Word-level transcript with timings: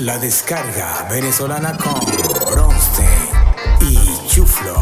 La 0.00 0.18
descarga 0.18 1.06
venezolana 1.10 1.76
con 1.76 1.92
Bronstein 2.50 3.06
y 3.82 4.28
Chuflo. 4.28 4.74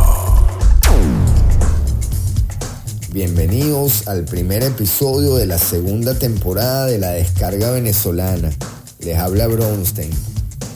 Bienvenidos 3.10 4.06
al 4.06 4.24
primer 4.24 4.62
episodio 4.62 5.34
de 5.34 5.46
la 5.46 5.58
segunda 5.58 6.16
temporada 6.16 6.86
de 6.86 6.98
la 6.98 7.10
descarga 7.10 7.72
venezolana. 7.72 8.52
Les 9.00 9.18
habla 9.18 9.48
Bronstein. 9.48 10.12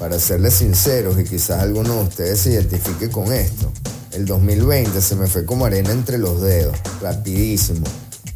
Para 0.01 0.19
serles 0.19 0.55
sinceros 0.55 1.21
y 1.21 1.25
quizás 1.25 1.63
alguno 1.63 1.95
de 1.95 2.03
ustedes 2.03 2.41
se 2.41 2.51
identifique 2.51 3.11
con 3.11 3.33
esto, 3.33 3.71
el 4.11 4.27
2020 4.27 5.01
se 5.01 5.15
me 5.15 5.29
fue 5.29 5.47
como 5.47 5.67
arena 5.67 5.93
entre 5.93 6.19
los 6.19 6.43
dedos, 6.43 6.77
rapidísimo. 7.01 7.87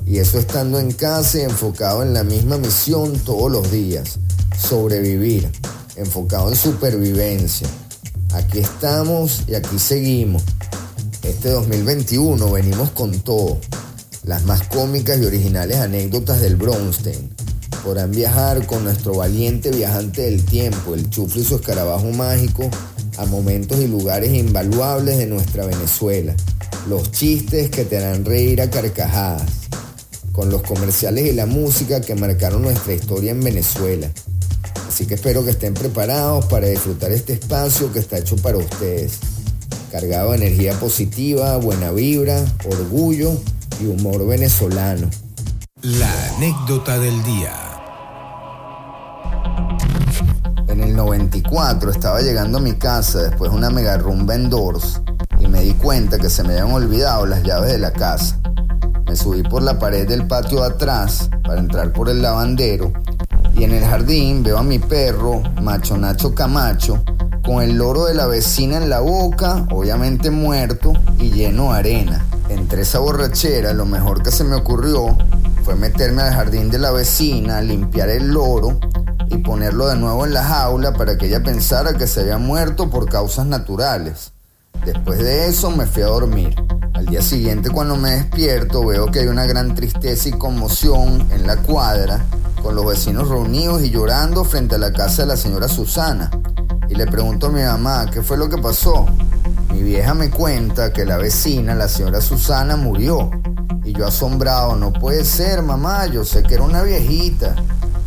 Y 0.07 0.19
eso 0.19 0.39
estando 0.39 0.79
en 0.79 0.93
casa 0.93 1.39
y 1.39 1.43
enfocado 1.43 2.05
en 2.05 2.15
la 2.15 2.23
misma 2.23 2.59
misión 2.59 3.19
todos 3.19 3.51
los 3.51 3.73
días, 3.73 4.21
sobrevivir 4.57 5.51
enfocado 5.97 6.49
en 6.49 6.57
supervivencia. 6.57 7.69
Aquí 8.33 8.59
estamos 8.59 9.45
y 9.49 9.55
aquí 9.55 9.79
seguimos. 9.79 10.43
Este 11.23 11.51
2021 11.51 12.51
venimos 12.51 12.91
con 12.91 13.19
todo. 13.21 13.59
Las 14.25 14.45
más 14.45 14.63
cómicas 14.69 15.19
y 15.21 15.25
originales 15.25 15.79
anécdotas 15.79 16.41
del 16.41 16.57
Bronstein. 16.57 17.31
Podrán 17.85 18.11
viajar 18.11 18.67
con 18.67 18.85
nuestro 18.85 19.15
valiente 19.15 19.71
viajante 19.71 20.23
del 20.23 20.45
tiempo, 20.45 20.95
el 20.95 21.09
chuflo 21.09 21.41
y 21.41 21.45
su 21.45 21.57
escarabajo 21.57 22.11
mágico, 22.11 22.69
a 23.17 23.27
momentos 23.27 23.79
y 23.79 23.87
lugares 23.87 24.35
invaluables 24.35 25.19
de 25.19 25.27
nuestra 25.27 25.67
Venezuela. 25.67 26.35
Los 26.89 27.11
chistes 27.13 27.71
que 27.71 27.85
te 27.85 27.99
harán 27.99 28.25
reír 28.25 28.61
a 28.61 28.71
carcajadas. 28.71 29.51
Con 30.33 30.51
los 30.51 30.63
comerciales 30.63 31.27
y 31.27 31.33
la 31.33 31.47
música 31.47 32.01
que 32.01 32.15
marcaron 32.15 32.63
nuestra 32.63 32.93
historia 32.93 33.31
en 33.31 33.41
Venezuela 33.41 34.11
Así 34.87 35.07
que 35.07 35.15
espero 35.15 35.45
que 35.45 35.51
estén 35.51 35.75
preparados 35.75 36.47
para 36.47 36.69
disfrutar 36.69 37.11
este 37.11 37.35
espacio 37.35 37.93
que 37.93 37.99
está 37.99 38.19
hecho 38.19 38.37
para 38.37 38.57
ustedes. 38.57 39.19
Cargado 39.91 40.31
de 40.31 40.37
energía 40.39 40.73
positiva, 40.79 41.57
buena 41.57 41.91
vibra, 41.91 42.45
orgullo 42.65 43.33
y 43.81 43.87
humor 43.87 44.27
venezolano. 44.27 45.09
La 45.83 46.35
anécdota 46.37 46.99
del 46.99 47.23
día. 47.25 47.53
En 50.69 50.81
el 50.81 50.95
94 50.95 51.91
estaba 51.91 52.21
llegando 52.21 52.59
a 52.59 52.61
mi 52.61 52.75
casa 52.75 53.23
después 53.23 53.51
de 53.51 53.57
una 53.57 53.71
mega 53.71 53.99
rumba 53.99 54.35
en 54.35 54.51
Doors 54.51 55.01
y 55.39 55.49
me 55.49 55.63
di 55.63 55.75
cuenta 55.75 56.19
que 56.19 56.31
se 56.31 56.43
me 56.43 56.53
habían 56.59 56.73
olvidado 56.73 57.27
las 57.27 57.43
llaves 57.43 57.73
de 57.73 57.79
la 57.79 57.93
casa. 57.93 58.41
Me 59.07 59.17
subí 59.17 59.43
por 59.43 59.63
la 59.63 59.79
pared 59.79 60.09
del 60.09 60.27
patio 60.27 60.61
de 60.61 60.67
atrás 60.67 61.31
para 61.45 61.61
entrar 61.61 61.93
por 61.93 62.09
el 62.09 62.23
lavandero 62.23 62.93
y 63.57 63.65
en 63.65 63.73
el 63.73 63.85
jardín 63.85 64.43
veo 64.43 64.59
a 64.59 64.63
mi 64.63 64.79
perro, 64.79 65.43
Macho 65.63 65.97
Nacho 65.97 66.35
Camacho, 66.35 67.03
con 67.43 67.63
el 67.63 67.77
loro 67.77 68.05
de 68.05 68.15
la 68.15 68.27
vecina 68.27 68.77
en 68.77 68.91
la 68.91 69.01
boca, 69.01 69.67
obviamente 69.71 70.31
muerto 70.31 70.93
y 71.19 71.31
lleno 71.31 71.73
de 71.73 71.79
arena. 71.79 72.25
Entre 72.51 72.83
esa 72.83 72.99
borrachera, 72.99 73.73
lo 73.73 73.87
mejor 73.87 74.23
que 74.23 74.31
se 74.31 74.45
me 74.45 74.57
ocurrió 74.57 75.17
fue 75.65 75.75
meterme 75.75 76.23
al 76.23 76.35
jardín 76.35 76.71
de 76.71 76.79
la 76.79 76.91
vecina, 76.91 77.63
limpiar 77.63 78.11
el 78.11 78.29
loro 78.29 78.79
y 79.31 79.39
ponerlo 79.39 79.89
de 79.89 79.97
nuevo 79.97 80.27
en 80.27 80.35
la 80.35 80.45
jaula 80.45 80.93
para 80.93 81.17
que 81.17 81.27
ella 81.27 81.43
pensara 81.43 81.95
que 81.95 82.07
se 82.07 82.21
había 82.21 82.39
muerto 82.39 82.91
por 82.91 83.09
causas 83.09 83.47
naturales. 83.47 84.33
Después 84.85 85.19
de 85.19 85.49
eso 85.49 85.71
me 85.71 85.87
fui 85.87 86.03
a 86.03 86.07
dormir. 86.07 86.55
Al 86.93 87.07
día 87.07 87.23
siguiente 87.23 87.71
cuando 87.71 87.97
me 87.97 88.11
despierto 88.13 88.85
veo 88.85 89.07
que 89.07 89.21
hay 89.21 89.27
una 89.27 89.47
gran 89.47 89.75
tristeza 89.75 90.29
y 90.29 90.33
conmoción 90.33 91.27
en 91.31 91.47
la 91.47 91.57
cuadra 91.57 92.25
con 92.63 92.75
los 92.75 92.87
vecinos 92.87 93.29
reunidos 93.29 93.83
y 93.83 93.91
llorando 93.91 94.45
frente 94.45 94.75
a 94.75 94.79
la 94.79 94.93
casa 94.93 95.23
de 95.23 95.29
la 95.29 95.37
señora 95.37 95.69
Susana. 95.69 96.31
Y 96.89 96.95
le 96.95 97.07
pregunto 97.07 97.47
a 97.47 97.51
mi 97.51 97.63
mamá, 97.63 98.07
¿qué 98.11 98.23
fue 98.23 98.37
lo 98.37 98.49
que 98.49 98.59
pasó? 98.59 99.07
Mi 99.73 99.83
vieja 99.83 100.15
me 100.15 100.31
cuenta 100.31 100.93
que 100.93 101.05
la 101.05 101.17
vecina, 101.17 101.75
la 101.75 101.89
señora 101.89 102.21
Susana, 102.21 102.77
murió. 102.77 103.31
Y 103.85 103.93
yo 103.93 104.07
asombrado, 104.07 104.77
no 104.77 104.93
puede 104.93 105.25
ser, 105.25 105.63
mamá, 105.63 106.07
yo 106.07 106.25
sé 106.25 106.43
que 106.43 106.55
era 106.55 106.63
una 106.63 106.83
viejita, 106.83 107.55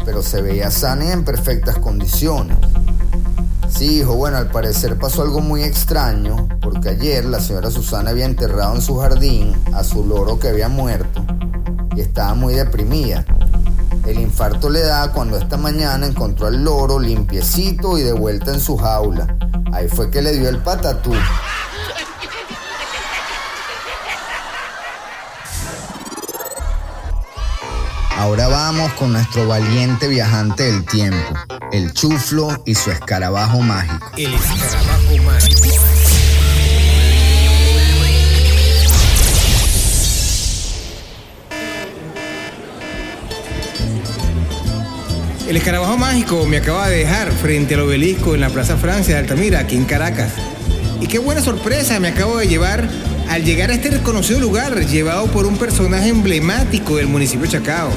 pero 0.05 0.21
se 0.21 0.41
veía 0.41 0.71
sana 0.71 1.05
y 1.05 1.11
en 1.11 1.23
perfectas 1.23 1.77
condiciones. 1.77 2.57
Sí, 3.69 3.99
hijo, 3.99 4.15
bueno, 4.15 4.37
al 4.37 4.49
parecer 4.49 4.97
pasó 4.97 5.21
algo 5.21 5.41
muy 5.41 5.63
extraño, 5.63 6.49
porque 6.59 6.89
ayer 6.89 7.23
la 7.25 7.39
señora 7.39 7.69
Susana 7.69 8.09
había 8.09 8.25
enterrado 8.25 8.75
en 8.75 8.81
su 8.81 8.97
jardín 8.97 9.55
a 9.73 9.83
su 9.83 10.05
loro 10.05 10.39
que 10.39 10.49
había 10.49 10.69
muerto 10.69 11.23
y 11.95 12.01
estaba 12.01 12.33
muy 12.33 12.55
deprimida. 12.55 13.25
El 14.05 14.19
infarto 14.19 14.69
le 14.69 14.81
da 14.81 15.11
cuando 15.11 15.37
esta 15.37 15.57
mañana 15.57 16.07
encontró 16.07 16.47
al 16.47 16.63
loro 16.63 16.99
limpiecito 16.99 17.97
y 17.97 18.01
de 18.01 18.13
vuelta 18.13 18.53
en 18.53 18.59
su 18.59 18.77
jaula. 18.77 19.35
Ahí 19.71 19.87
fue 19.87 20.09
que 20.09 20.21
le 20.21 20.33
dio 20.33 20.49
el 20.49 20.57
patatú. 20.57 21.13
Ahora 28.17 28.49
vamos 28.49 28.91
con 28.93 29.13
nuestro 29.13 29.47
valiente 29.47 30.07
viajante 30.09 30.63
del 30.63 30.85
tiempo, 30.85 31.33
el 31.71 31.93
chuflo 31.93 32.49
y 32.65 32.75
su 32.75 32.91
escarabajo 32.91 33.61
mágico. 33.61 34.05
El 34.17 34.33
escarabajo 34.33 35.23
mágico. 35.25 35.48
El 45.49 45.57
escarabajo 45.57 45.97
mágico 45.97 46.45
me 46.45 46.57
acaba 46.57 46.87
de 46.89 46.99
dejar 46.99 47.31
frente 47.31 47.73
al 47.73 47.79
obelisco 47.79 48.35
en 48.35 48.41
la 48.41 48.51
Plaza 48.51 48.77
Francia 48.77 49.15
de 49.15 49.21
Altamira, 49.21 49.61
aquí 49.61 49.75
en 49.75 49.85
Caracas. 49.85 50.33
Y 51.01 51.07
qué 51.07 51.17
buena 51.17 51.41
sorpresa 51.41 51.99
me 51.99 52.09
acabo 52.09 52.37
de 52.37 52.47
llevar 52.47 52.87
al 53.27 53.43
llegar 53.43 53.71
a 53.71 53.73
este 53.73 53.89
reconocido 53.89 54.39
lugar, 54.39 54.85
llevado 54.85 55.25
por 55.25 55.47
un 55.47 55.57
personaje 55.57 56.09
emblemático 56.09 56.97
del 56.97 57.07
municipio 57.07 57.47
de 57.47 57.53
Chacao. 57.53 57.89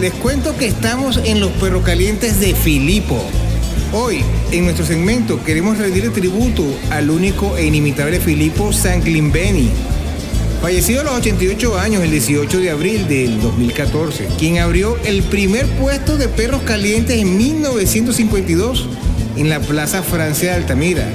Les 0.00 0.14
cuento 0.14 0.56
que 0.56 0.66
estamos 0.66 1.20
en 1.26 1.40
los 1.40 1.50
perrocalientes 1.52 2.40
de 2.40 2.54
Filipo. 2.54 3.22
Hoy, 3.92 4.24
en 4.50 4.64
nuestro 4.64 4.86
segmento, 4.86 5.44
queremos 5.44 5.76
rendir 5.76 6.10
tributo 6.10 6.64
al 6.88 7.10
único 7.10 7.58
e 7.58 7.66
inimitable 7.66 8.18
Filipo 8.18 8.72
Sanglimbeni, 8.72 9.68
Fallecido 10.60 11.02
a 11.02 11.04
los 11.04 11.14
88 11.14 11.78
años 11.78 12.02
el 12.02 12.10
18 12.10 12.60
de 12.60 12.70
abril 12.70 13.06
del 13.06 13.40
2014, 13.40 14.26
quien 14.38 14.58
abrió 14.58 14.96
el 15.04 15.22
primer 15.22 15.66
puesto 15.66 16.16
de 16.16 16.28
perros 16.28 16.62
calientes 16.62 17.18
en 17.18 17.36
1952 17.36 18.88
en 19.36 19.48
la 19.48 19.60
Plaza 19.60 20.02
Francia 20.02 20.50
de 20.50 20.56
Altamira, 20.56 21.08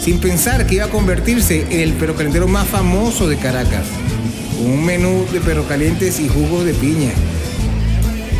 sin 0.00 0.18
pensar 0.18 0.66
que 0.66 0.76
iba 0.76 0.84
a 0.84 0.90
convertirse 0.90 1.66
en 1.70 1.80
el 1.80 1.92
perro 1.94 2.14
calentero 2.14 2.46
más 2.46 2.68
famoso 2.68 3.26
de 3.26 3.36
Caracas, 3.36 3.86
con 4.56 4.70
un 4.70 4.84
menú 4.84 5.26
de 5.32 5.40
perros 5.40 5.66
calientes 5.66 6.20
y 6.20 6.28
jugos 6.28 6.64
de 6.64 6.74
piña. 6.74 7.10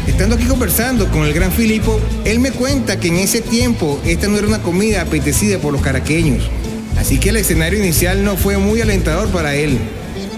Estando 0.06 0.36
aquí 0.36 0.44
conversando 0.44 1.10
con 1.10 1.24
el 1.24 1.32
gran 1.32 1.50
Filipo, 1.50 2.00
él 2.24 2.38
me 2.38 2.52
cuenta 2.52 3.00
que 3.00 3.08
en 3.08 3.16
ese 3.16 3.40
tiempo 3.40 4.00
esta 4.04 4.28
no 4.28 4.38
era 4.38 4.46
una 4.46 4.62
comida 4.62 5.02
apetecida 5.02 5.58
por 5.58 5.72
los 5.72 5.82
caraqueños, 5.82 6.48
Así 6.96 7.18
que 7.18 7.30
el 7.30 7.36
escenario 7.36 7.78
inicial 7.78 8.24
no 8.24 8.36
fue 8.36 8.58
muy 8.58 8.80
alentador 8.80 9.28
para 9.28 9.54
él, 9.54 9.78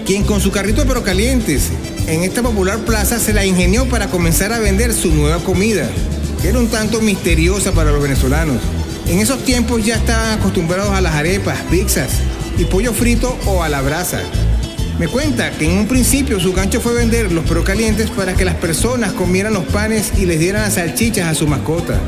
quien 0.05 0.23
con 0.23 0.41
su 0.41 0.51
carrito 0.51 0.81
de 0.81 0.87
perro 0.87 1.03
calientes 1.03 1.69
en 2.09 2.23
esta 2.23 2.41
popular 2.41 2.79
plaza 2.79 3.19
se 3.19 3.33
la 3.33 3.45
ingenió 3.45 3.85
para 3.85 4.07
comenzar 4.07 4.51
a 4.51 4.57
vender 4.57 4.93
su 4.93 5.13
nueva 5.13 5.37
comida, 5.43 5.87
que 6.41 6.49
era 6.49 6.57
un 6.57 6.67
tanto 6.67 7.01
misteriosa 7.01 7.71
para 7.71 7.91
los 7.91 8.01
venezolanos. 8.01 8.57
En 9.07 9.19
esos 9.19 9.45
tiempos 9.45 9.85
ya 9.85 9.97
estaban 9.97 10.39
acostumbrados 10.39 10.91
a 10.91 11.01
las 11.01 11.13
arepas, 11.13 11.59
pizzas 11.69 12.09
y 12.57 12.65
pollo 12.65 12.93
frito 12.93 13.37
o 13.45 13.61
a 13.61 13.69
la 13.69 13.81
brasa. 13.81 14.21
Me 14.97 15.07
cuenta 15.07 15.51
que 15.51 15.65
en 15.65 15.77
un 15.77 15.87
principio 15.87 16.39
su 16.39 16.51
gancho 16.51 16.81
fue 16.81 16.95
vender 16.95 17.31
los 17.31 17.45
perros 17.45 17.63
calientes 17.63 18.09
para 18.09 18.33
que 18.33 18.43
las 18.43 18.55
personas 18.55 19.13
comieran 19.13 19.53
los 19.53 19.65
panes 19.65 20.11
y 20.17 20.25
les 20.25 20.39
dieran 20.39 20.63
las 20.63 20.73
salchichas 20.73 21.27
a 21.27 21.35
su 21.35 21.45
mascota, 21.45 21.99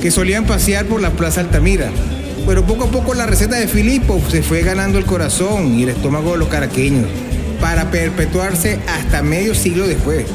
que 0.00 0.12
solían 0.12 0.46
pasear 0.46 0.86
por 0.86 1.02
la 1.02 1.10
Plaza 1.10 1.40
Altamira. 1.40 1.90
Pero 2.46 2.66
poco 2.66 2.84
a 2.84 2.90
poco 2.90 3.14
la 3.14 3.26
receta 3.26 3.56
de 3.56 3.68
Filipo 3.68 4.20
se 4.30 4.42
fue 4.42 4.62
ganando 4.62 4.98
el 4.98 5.06
corazón 5.06 5.78
y 5.78 5.84
el 5.84 5.90
estómago 5.90 6.32
de 6.32 6.38
los 6.38 6.48
caraqueños 6.48 7.06
para 7.60 7.90
perpetuarse 7.90 8.80
hasta 8.88 9.22
medio 9.22 9.54
siglo 9.54 9.86
después. 9.86 10.26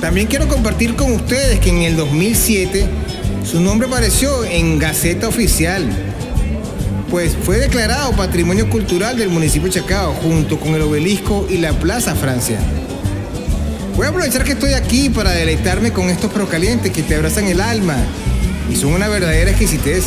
También 0.00 0.28
quiero 0.28 0.46
compartir 0.46 0.94
con 0.94 1.12
ustedes 1.12 1.58
que 1.58 1.70
en 1.70 1.82
el 1.82 1.96
2007 1.96 2.86
su 3.44 3.60
nombre 3.60 3.88
apareció 3.88 4.44
en 4.44 4.78
Gaceta 4.78 5.26
Oficial, 5.26 5.88
pues 7.10 7.36
fue 7.44 7.58
declarado 7.58 8.12
Patrimonio 8.12 8.70
Cultural 8.70 9.16
del 9.16 9.30
municipio 9.30 9.68
de 9.68 9.80
Chacao 9.80 10.12
junto 10.14 10.60
con 10.60 10.74
el 10.74 10.82
obelisco 10.82 11.46
y 11.50 11.58
la 11.58 11.72
Plaza 11.72 12.14
Francia. 12.14 12.58
Voy 13.96 14.06
a 14.06 14.10
aprovechar 14.10 14.44
que 14.44 14.52
estoy 14.52 14.74
aquí 14.74 15.08
para 15.08 15.30
deleitarme 15.30 15.90
con 15.90 16.10
estos 16.10 16.30
procalientes 16.30 16.92
que 16.92 17.02
te 17.02 17.16
abrazan 17.16 17.46
el 17.46 17.60
alma 17.60 17.96
y 18.70 18.76
son 18.76 18.92
una 18.92 19.08
verdadera 19.08 19.50
exquisitez 19.50 20.04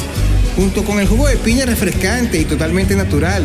junto 0.60 0.84
con 0.84 1.00
el 1.00 1.08
jugo 1.08 1.26
de 1.26 1.38
piña 1.38 1.66
refrescante 1.66 2.38
y 2.38 2.44
totalmente 2.44 2.94
natural. 2.94 3.44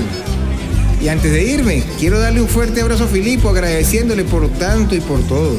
Y 1.00 1.06
antes 1.06 1.30
de 1.30 1.44
irme, 1.44 1.84
quiero 1.96 2.18
darle 2.18 2.40
un 2.40 2.48
fuerte 2.48 2.80
abrazo 2.80 3.04
a 3.04 3.06
Filipo 3.06 3.50
agradeciéndole 3.50 4.24
por 4.24 4.48
tanto 4.54 4.96
y 4.96 5.00
por 5.00 5.24
todo. 5.28 5.56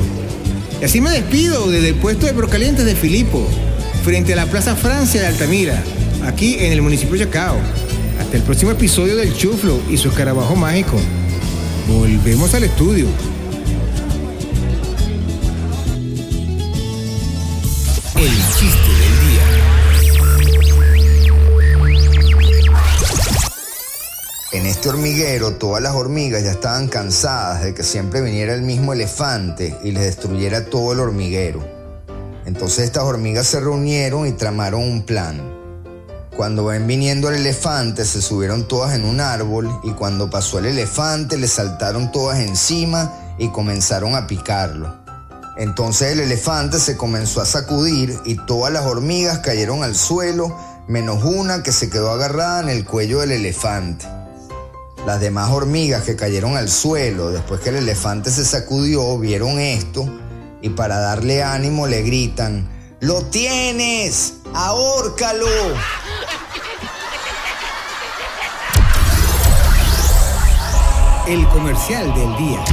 Y 0.82 0.84
así 0.84 1.00
me 1.00 1.12
despido 1.12 1.72
desde 1.72 1.90
el 1.90 1.96
puesto 1.96 2.26
de 2.26 2.34
Procalientes 2.34 2.84
de 2.84 2.94
Filipo. 2.94 3.48
frente 4.04 4.34
a 4.34 4.36
la 4.36 4.46
Plaza 4.48 4.76
Francia 4.76 5.22
de 5.22 5.28
Altamira, 5.28 5.82
aquí 6.26 6.58
en 6.60 6.74
el 6.74 6.82
municipio 6.82 7.14
de 7.14 7.20
Chacao. 7.26 7.58
Hasta 8.20 8.36
el 8.36 8.44
próximo 8.44 8.72
episodio 8.72 9.16
del 9.16 9.34
Chuflo 9.34 9.80
y 9.90 9.96
su 9.96 10.10
escarabajo 10.10 10.58
mágico. 10.58 11.00
Volvemos 11.88 12.54
al 12.54 12.66
estudio. 12.66 13.08
El 18.18 18.32
chiste 18.60 18.95
En 24.56 24.66
este 24.66 24.88
hormiguero 24.88 25.56
todas 25.56 25.84
las 25.84 25.96
hormigas 25.96 26.42
ya 26.42 26.52
estaban 26.52 26.88
cansadas 26.88 27.62
de 27.62 27.74
que 27.74 27.84
siempre 27.84 28.22
viniera 28.22 28.54
el 28.54 28.62
mismo 28.62 28.94
elefante 28.94 29.78
y 29.84 29.92
les 29.92 30.04
destruyera 30.04 30.68
todo 30.68 30.94
el 30.94 31.02
hormiguero. 31.02 31.62
Entonces 32.46 32.86
estas 32.86 33.04
hormigas 33.04 33.48
se 33.48 33.60
reunieron 33.60 34.26
y 34.26 34.32
tramaron 34.32 34.82
un 34.82 35.06
plan. 35.06 35.42
Cuando 36.38 36.64
ven 36.64 36.88
viniendo 36.88 37.28
el 37.28 37.36
elefante, 37.36 38.06
se 38.06 38.22
subieron 38.22 38.66
todas 38.66 38.96
en 38.96 39.04
un 39.04 39.20
árbol 39.20 39.78
y 39.84 39.92
cuando 39.92 40.30
pasó 40.30 40.60
el 40.60 40.68
elefante 40.68 41.36
le 41.36 41.50
saltaron 41.50 42.14
todas 42.14 42.40
encima 42.40 43.12
y 43.38 43.50
comenzaron 43.50 44.16
a 44.16 44.26
picarlo. 44.26 44.96
Entonces 45.58 46.14
el 46.14 46.22
elefante 46.22 46.80
se 46.80 46.96
comenzó 46.96 47.42
a 47.42 47.46
sacudir 47.46 48.18
y 48.24 48.38
todas 48.46 48.72
las 48.72 48.86
hormigas 48.86 49.40
cayeron 49.40 49.84
al 49.84 49.98
suelo, 49.98 50.58
menos 50.88 51.26
una 51.26 51.62
que 51.62 51.74
se 51.74 51.90
quedó 51.90 52.10
agarrada 52.12 52.62
en 52.62 52.70
el 52.70 52.86
cuello 52.86 53.20
del 53.20 53.34
elefante. 53.34 54.06
Las 55.06 55.20
demás 55.20 55.52
hormigas 55.52 56.04
que 56.04 56.16
cayeron 56.16 56.58
al 56.58 56.68
suelo 56.68 57.30
después 57.30 57.62
que 57.62 57.70
el 57.70 57.76
elefante 57.76 58.32
se 58.32 58.44
sacudió 58.44 59.20
vieron 59.20 59.60
esto 59.60 60.10
y 60.64 60.70
para 60.70 60.98
darle 60.98 61.44
ánimo 61.44 61.86
le 61.86 62.02
gritan, 62.02 62.68
¡Lo 63.02 63.22
tienes! 63.26 64.38
¡Ahórcalo! 64.56 65.46
El 71.28 71.48
comercial 71.50 72.12
del 72.16 72.38
día. 72.38 72.64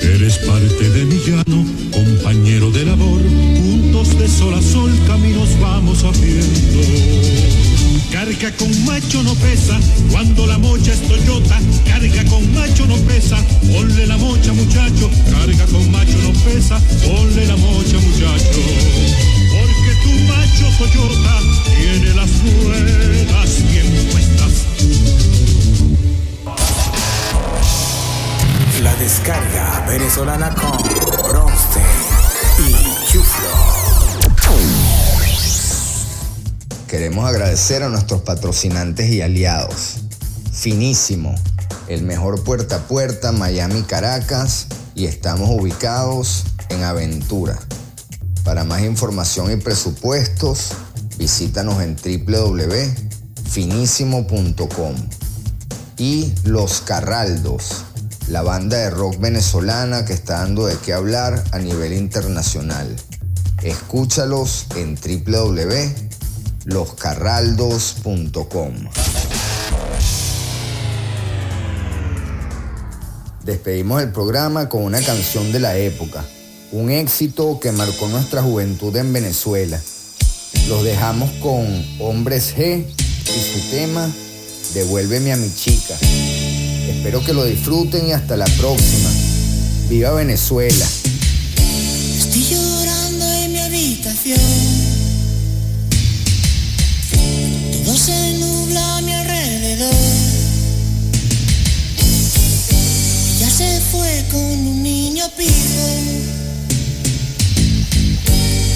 Eres 0.00 0.38
parte 0.38 0.88
de 0.88 1.04
mi 1.04 1.16
llano, 1.18 1.66
compañero 1.92 2.70
de 2.70 2.84
labor, 2.86 3.20
juntos 3.58 4.18
de 4.18 4.26
sol 4.26 4.54
a 4.54 4.62
sol 4.62 4.90
caminos 5.06 5.60
vamos 5.60 6.02
haciendo. 6.02 7.49
Carga 8.12 8.52
con 8.56 8.84
macho 8.84 9.22
no 9.22 9.34
pesa, 9.34 9.78
cuando 10.10 10.46
la 10.46 10.58
mocha 10.58 10.92
es 10.92 11.00
Toyota, 11.08 11.58
carga 11.84 12.24
con 12.24 12.52
macho 12.54 12.86
no 12.86 12.96
pesa, 12.98 13.36
ponle 13.72 14.06
la 14.06 14.16
mocha 14.16 14.52
muchacho, 14.52 15.10
carga 15.30 15.64
con 15.66 15.90
macho 15.90 16.16
no 16.22 16.32
pesa, 16.44 16.78
ponle 17.04 17.46
la 17.46 17.56
mocha 17.56 17.98
muchacho. 17.98 18.60
Porque 19.50 19.94
tu 20.02 20.10
macho 20.28 20.70
Toyota 20.78 21.40
tiene 21.78 22.14
las 22.14 22.30
ruedas 22.62 23.70
bien 23.70 24.08
puestas. 24.12 24.52
La 28.82 28.94
descarga 28.96 29.84
venezolana 29.88 30.54
con 30.54 30.99
Queremos 36.90 37.24
agradecer 37.24 37.82
a 37.84 37.88
nuestros 37.88 38.20
patrocinantes 38.22 39.08
y 39.10 39.22
aliados. 39.22 39.98
Finísimo, 40.52 41.32
el 41.86 42.02
mejor 42.02 42.42
puerta 42.42 42.78
a 42.78 42.88
puerta 42.88 43.30
Miami 43.30 43.82
Caracas 43.82 44.66
y 44.96 45.06
estamos 45.06 45.50
ubicados 45.50 46.46
en 46.68 46.82
Aventura. 46.82 47.56
Para 48.42 48.64
más 48.64 48.82
información 48.82 49.52
y 49.52 49.56
presupuestos, 49.56 50.72
visítanos 51.16 51.80
en 51.80 51.94
www.finísimo.com. 51.94 54.94
Y 55.96 56.34
Los 56.42 56.80
Carraldos, 56.80 57.84
la 58.26 58.42
banda 58.42 58.78
de 58.78 58.90
rock 58.90 59.20
venezolana 59.20 60.04
que 60.04 60.12
está 60.12 60.40
dando 60.40 60.66
de 60.66 60.76
qué 60.78 60.92
hablar 60.92 61.40
a 61.52 61.60
nivel 61.60 61.92
internacional. 61.92 62.96
Escúchalos 63.62 64.66
en 64.74 64.96
www.loscarraldos.com. 66.66 68.74
Despedimos 73.44 74.02
el 74.02 74.10
programa 74.12 74.68
con 74.68 74.84
una 74.84 75.00
canción 75.00 75.50
de 75.52 75.60
la 75.60 75.76
época, 75.76 76.24
un 76.72 76.90
éxito 76.90 77.60
que 77.60 77.72
marcó 77.72 78.08
nuestra 78.08 78.42
juventud 78.42 78.94
en 78.96 79.12
Venezuela. 79.12 79.80
Los 80.68 80.84
dejamos 80.84 81.30
con 81.42 81.66
Hombres 81.98 82.54
G 82.56 82.86
y 82.86 83.26
su 83.26 83.70
tema 83.70 84.08
Devuélveme 84.74 85.32
a 85.32 85.36
mi 85.36 85.50
chica. 85.52 85.96
Espero 86.88 87.24
que 87.24 87.32
lo 87.32 87.44
disfruten 87.44 88.06
y 88.06 88.12
hasta 88.12 88.36
la 88.36 88.46
próxima. 88.58 89.10
Viva 89.88 90.12
Venezuela. 90.12 90.86
Estoy 92.16 92.44
llorando 92.44 93.32
en 93.32 93.52
mi 93.52 93.58
habitación. 93.58 94.79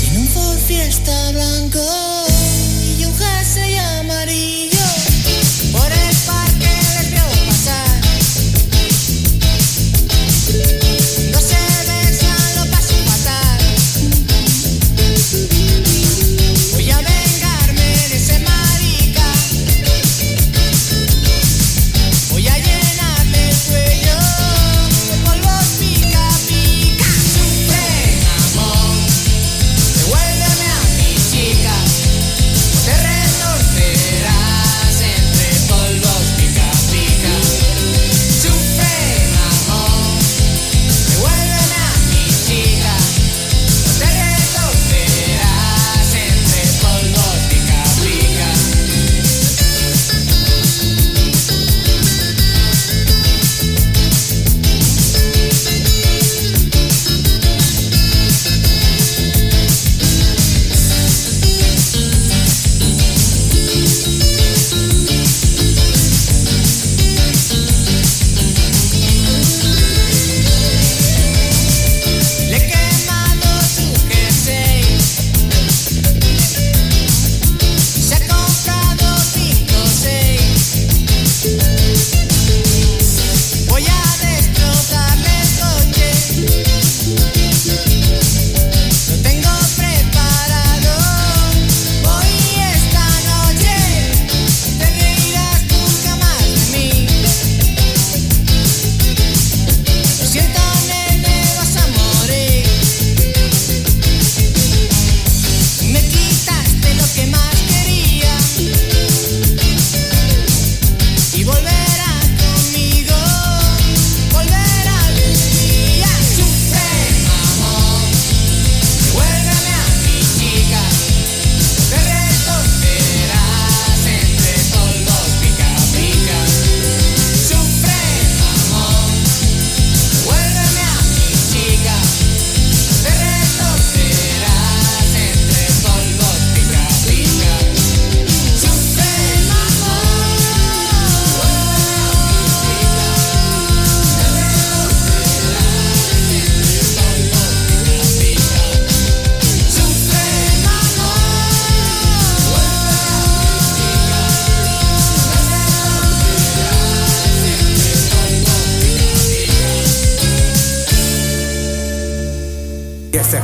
Tiene 0.01 0.19
un 0.19 0.29
Ford 0.29 0.59
Fiesta 0.59 1.33
blanco 1.33 2.24